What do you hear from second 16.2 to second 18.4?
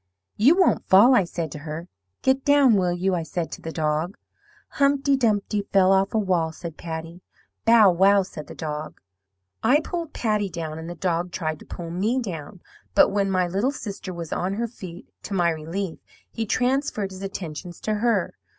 he transferred his attentions to her.